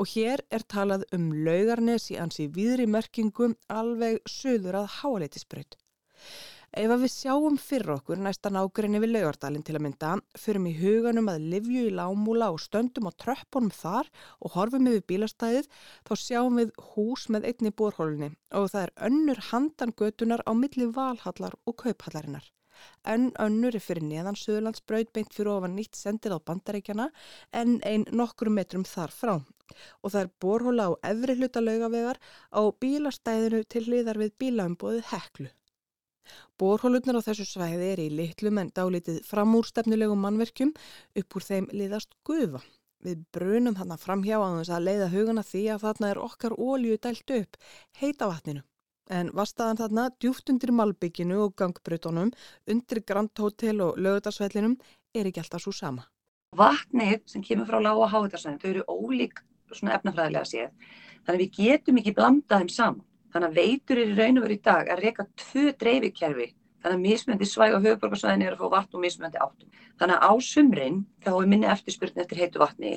og 0.02 0.10
hér 0.16 0.42
er 0.50 0.66
talað 0.66 1.06
um 1.14 1.30
laugarnes 1.46 2.10
í 2.10 2.18
ansi 2.18 2.48
viðri 2.50 2.90
merkingum 2.90 3.54
alveg 3.70 4.18
söður 4.26 4.82
að 4.82 4.92
háaleitisbröð. 4.98 5.78
Ef 6.72 6.88
við 6.88 7.10
sjáum 7.12 7.58
fyrir 7.60 7.90
okkur 7.98 8.20
næstan 8.24 8.56
ágrinni 8.56 9.02
við 9.04 9.12
laugardalinn 9.12 9.66
til 9.68 9.74
að 9.76 9.84
mynda, 9.84 10.12
förum 10.40 10.70
í 10.70 10.72
huganum 10.78 11.28
að 11.28 11.50
livju 11.52 11.82
í 11.90 11.92
lámúla 11.98 12.48
og 12.54 12.62
stöndum 12.64 13.10
á 13.10 13.20
tröppunum 13.20 13.74
þar 13.76 14.08
og 14.40 14.56
horfum 14.56 14.88
yfir 14.88 15.04
bílastæðið, 15.12 15.68
þá 16.08 16.14
sjáum 16.22 16.62
við 16.62 16.72
hús 16.94 17.28
með 17.28 17.50
einni 17.52 17.74
bórhólunni 17.76 18.32
og 18.56 18.72
það 18.72 18.86
er 18.86 18.96
önnur 19.10 19.44
handan 19.50 19.94
götunar 20.00 20.46
á 20.48 20.52
milli 20.56 20.88
valhallar 20.96 21.60
og 21.68 21.80
kauphallarinnar. 21.84 22.48
Önn 23.04 23.30
önnur 23.36 23.76
er 23.76 23.84
fyrir 23.84 24.08
neðan 24.08 24.40
Suðurlandsbraut 24.40 25.12
beint 25.12 25.36
fyrir 25.36 25.52
ofan 25.58 25.76
nýtt 25.76 26.00
sendir 26.00 26.32
á 26.32 26.40
bandaríkjana 26.40 27.12
en 27.52 27.82
einn 27.84 28.08
nokkur 28.16 28.48
metrum 28.48 28.88
þar 28.88 29.12
frá. 29.12 29.34
Og 30.00 30.14
það 30.14 30.22
er 30.24 30.36
bórhóla 30.40 30.88
á 30.88 30.92
efri 31.12 31.36
hluta 31.36 31.60
laugavegar 31.60 32.24
á 32.56 32.62
bílastæðinu 32.80 33.68
til 33.68 33.90
hliðar 33.90 34.24
við 34.24 34.38
bílaumbóðið 34.40 35.12
heklu. 35.12 35.52
Bórhólurnar 36.62 37.18
á 37.18 37.26
þessu 37.26 37.48
svæði 37.48 37.88
er 37.94 38.02
í 38.04 38.10
litlum 38.14 38.60
en 38.62 38.72
dálítið 38.76 39.22
framúrstefnulegum 39.28 40.22
mannverkjum 40.26 40.74
upp 41.22 41.38
úr 41.38 41.48
þeim 41.48 41.70
liðast 41.74 42.14
gufa. 42.28 42.62
Við 43.02 43.24
brunum 43.34 43.78
þarna 43.78 43.98
framhjá 43.98 44.38
að 44.38 44.58
þess 44.60 44.74
að 44.76 44.86
leiða 44.88 45.08
hugana 45.16 45.44
því 45.46 45.64
að 45.74 45.86
þarna 45.88 46.10
er 46.12 46.22
okkar 46.22 46.54
ólju 46.54 47.00
dælt 47.02 47.34
upp, 47.38 47.58
heita 47.98 48.30
vatninu. 48.30 48.62
En 49.10 49.32
vastaðan 49.36 49.80
þarna 49.82 50.04
djúft 50.22 50.52
undir 50.54 50.72
Malbygginu 50.72 51.40
og 51.48 51.56
gangbrutunum, 51.60 52.30
undir 52.70 53.02
Grand 53.08 53.34
Hotel 53.42 53.82
og 53.82 53.98
lögutarsvellinum 53.98 54.78
er 55.18 55.28
ekki 55.28 55.42
alltaf 55.42 55.66
svo 55.66 55.74
sama. 55.76 56.06
Vatnið 56.56 57.24
sem 57.32 57.44
kemur 57.44 57.68
frá 57.68 57.80
lága 57.82 58.12
háitarsvæðin, 58.12 58.62
þau 58.62 58.70
eru 58.70 58.86
ólík 58.88 59.42
efnafræðilega 59.72 60.46
séð. 60.46 60.92
Þannig 61.26 61.42
við 61.42 61.58
getum 61.58 62.00
ekki 62.02 62.14
blandað 62.18 62.64
þeim 62.64 62.72
saman. 62.76 63.06
Þannig 63.32 63.48
að 63.48 63.60
veitur 63.62 64.00
er 64.02 64.10
í 64.12 64.16
raun 64.18 64.40
og 64.40 64.46
veru 64.46 64.56
í 64.58 64.64
dag 64.66 64.90
að 64.92 65.04
reyka 65.06 65.26
tvö 65.40 65.72
dreifikerfi. 65.80 66.48
Þannig 66.82 66.98
að 66.98 67.04
mismöndi 67.06 67.48
svæg 67.48 67.76
og 67.78 67.86
höfuborgarsvæðin 67.86 68.44
er 68.44 68.56
að 68.56 68.64
fá 68.64 68.72
vatn 68.74 68.98
og 68.98 69.04
mismöndi 69.06 69.40
áttum. 69.40 69.70
Þannig 70.02 70.18
að 70.18 70.26
á 70.28 70.34
sumrin, 70.48 70.98
þá 71.24 71.32
er 71.36 71.50
minni 71.52 71.70
eftirspurnin 71.70 72.24
eftir 72.24 72.42
heitu 72.42 72.60
vatni, 72.60 72.94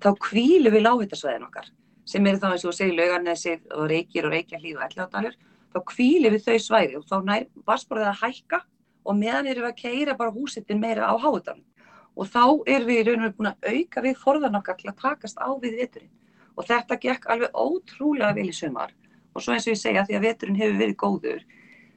þá 0.00 0.08
kvílu 0.22 0.70
við 0.72 0.84
láhættasvæðin 0.86 1.46
okkar, 1.48 1.68
sem 2.06 2.28
eru 2.30 2.40
þá 2.40 2.46
eins 2.52 2.64
og 2.64 2.76
segir 2.76 2.96
laugarnesið 3.00 3.72
og 3.74 3.88
reykjir 3.90 4.28
og 4.28 4.34
reykja 4.36 4.60
hlýð 4.62 4.78
og 4.78 4.84
elladalur, 4.86 5.38
þá 5.74 5.78
kvílu 5.90 6.30
við 6.32 6.44
þau 6.46 6.58
svæði 6.68 7.00
og 7.00 7.08
þá 7.10 7.16
nær 7.26 7.48
varsborðið 7.68 8.10
að 8.12 8.20
hækka 8.22 8.60
og 9.06 9.18
meðan 9.18 9.50
erum 9.50 9.66
við 9.66 9.72
að 9.72 9.80
keira 9.80 10.14
bara 10.20 10.34
húsittin 10.36 10.80
meira 10.80 11.10
á 11.10 11.14
háutanum. 11.18 11.64
Og 12.16 12.30
þá 12.32 12.44
erum 12.64 12.88
við 12.88 13.00
í 13.00 13.08
raun 13.08 13.18
og 13.18 13.26
veru 13.26 13.36
búin 13.36 13.50
að 13.50 13.66
auka 13.74 14.04
við 14.06 14.22
forðan 14.22 14.56
okkar 14.56 14.78
til 14.78 14.88
að 14.88 15.02
takast 15.02 15.42
á 15.42 15.50
við 15.60 15.82
veturinn. 15.82 16.14
Og 16.56 16.64
þetta 16.64 16.96
gekk 17.02 17.26
alveg 17.28 17.58
ótrúlega 17.58 18.32
vel 18.38 18.48
í 18.48 18.54
sumar 18.56 18.94
og 19.36 19.44
svo 19.44 19.54
eins 19.54 19.68
og 19.68 19.74
ég 19.74 19.82
segja 19.82 20.06
því 20.08 20.18
að 20.18 20.26
veturinn 20.30 20.58
hefur 20.60 20.80
verið 20.80 20.98
góður 21.02 21.44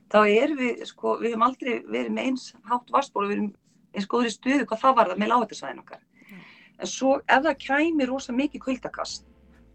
þá 0.09 0.19
er 0.25 0.53
við, 0.59 0.83
sko, 0.89 1.15
við 1.21 1.33
hefum 1.33 1.47
aldrei 1.47 1.73
verið 1.87 2.13
með 2.13 2.29
eins 2.29 2.45
hátt 2.69 2.93
vassból 2.93 3.25
og 3.25 3.31
við 3.31 3.37
erum 3.37 3.49
eins 3.95 4.09
góður 4.09 4.29
í 4.29 4.35
stuðu 4.35 4.69
hvað 4.69 4.83
það 4.83 4.99
var 4.99 5.11
það 5.11 5.23
með 5.23 5.31
lágættisvæðin 5.33 5.83
okkar 5.83 6.01
mm. 6.03 6.45
En 6.79 6.91
svo 6.93 7.15
ef 7.23 7.43
það 7.47 7.59
kæmi 7.65 8.09
rosa 8.09 8.35
mikið 8.35 8.65
kuldakast 8.67 9.25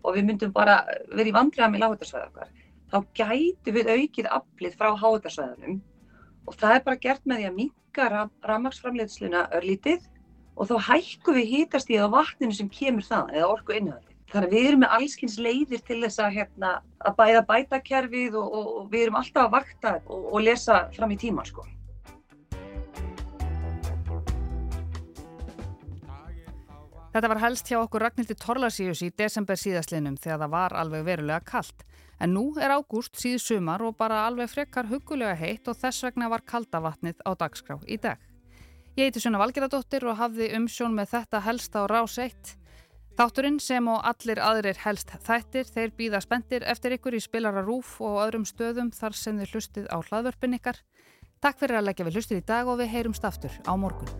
og 0.04 0.18
við 0.18 0.28
myndum 0.28 0.52
bara 0.54 0.82
verið 1.10 1.32
í 1.32 1.34
vandræða 1.34 1.70
með 1.72 1.84
lágutarsvæða 1.84 2.30
okkar, 2.30 2.50
þá 2.92 2.98
gætu 3.18 3.74
við 3.74 3.90
aukið 3.94 4.30
aflið 4.38 4.78
frá 4.80 4.90
háutarsvæðanum 5.00 5.78
og 6.44 6.58
það 6.60 6.76
er 6.76 6.82
bara 6.88 7.00
gert 7.06 7.24
með 7.24 7.40
því 7.40 7.46
að 7.48 7.56
minka 7.60 8.08
ramagsframleiðsluna 8.44 9.46
örlítið 9.56 10.04
og 10.54 10.68
þá 10.70 10.74
hækku 10.90 11.34
við 11.38 11.52
hýtast 11.54 11.90
í 11.90 11.98
það 11.98 12.12
vatninu 12.18 12.56
sem 12.58 12.68
kemur 12.70 13.06
það 13.06 13.32
eða 13.38 13.48
orku 13.54 13.74
innhaldið. 13.78 14.13
Þannig 14.34 14.48
að 14.50 14.54
við 14.56 14.64
erum 14.66 14.80
með 14.82 14.94
allskynns 14.96 15.34
leiðir 15.38 15.82
til 15.86 15.96
þess 16.02 16.18
að, 16.18 16.32
hérna, 16.34 16.70
að 17.06 17.12
bæða 17.20 17.42
bæta 17.46 17.78
kerfið 17.86 18.34
og, 18.40 18.48
og, 18.58 18.70
og 18.80 18.88
við 18.90 19.04
erum 19.04 19.18
alltaf 19.20 19.44
að 19.44 19.52
vakta 19.52 19.92
og, 20.10 20.24
og 20.32 20.42
lesa 20.42 20.78
fram 20.96 21.12
í 21.14 21.18
tíma 21.22 21.44
sko. 21.46 21.62
Þetta 27.14 27.30
var 27.30 27.42
helst 27.44 27.70
hjá 27.70 27.78
okkur 27.78 28.02
Ragnhildi 28.02 28.34
Torlasíus 28.42 29.04
í 29.06 29.12
desember 29.14 29.54
síðastlinum 29.54 30.18
þegar 30.18 30.42
það 30.42 30.52
var 30.56 30.76
alveg 30.82 31.06
verulega 31.06 31.38
kallt. 31.46 31.86
En 32.18 32.34
nú 32.34 32.48
er 32.58 32.74
ágúst 32.74 33.14
síðu 33.22 33.38
sumar 33.38 33.86
og 33.86 33.94
bara 34.02 34.24
alveg 34.26 34.50
frekar 34.50 34.90
hugulega 34.90 35.38
heitt 35.38 35.70
og 35.70 35.78
þess 35.78 36.08
vegna 36.08 36.32
var 36.34 36.42
kaldavatnið 36.42 37.22
á 37.22 37.30
dagskrá 37.38 37.78
í 37.86 38.02
dag. 38.02 38.18
Ég 38.98 39.06
heiti 39.06 39.22
Sunna 39.22 39.38
Valgeradóttir 39.38 40.10
og 40.10 40.18
hafði 40.18 40.50
umsjón 40.58 40.98
með 40.98 41.14
þetta 41.14 41.46
helst 41.46 41.78
á 41.78 41.86
rás 41.86 42.18
1. 42.18 42.56
Þátturinn 43.14 43.60
sem 43.62 43.86
og 43.86 44.00
allir 44.08 44.40
aðrir 44.42 44.80
helst 44.82 45.12
þættir 45.22 45.68
þeir 45.70 45.92
býða 45.94 46.20
spendir 46.24 46.64
eftir 46.66 46.96
ykkur 46.96 47.14
í 47.14 47.20
spilara 47.22 47.62
rúf 47.62 48.00
og 48.02 48.18
öðrum 48.24 48.46
stöðum 48.48 48.90
þar 48.96 49.14
sem 49.14 49.38
þið 49.38 49.54
hlustið 49.54 49.86
á 49.86 50.02
hlaðvörpin 50.02 50.58
ykkar. 50.58 50.82
Takk 51.38 51.62
fyrir 51.62 51.78
að 51.78 51.86
leggja 51.92 52.08
við 52.08 52.18
hlustið 52.18 52.42
í 52.42 52.46
dag 52.50 52.66
og 52.66 52.82
við 52.82 52.90
heyrumst 52.96 53.28
aftur 53.30 53.54
á 53.62 53.72
morgun. 53.78 54.10